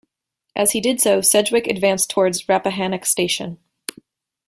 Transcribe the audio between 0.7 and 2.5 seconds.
he did so, Sedgwick advanced toward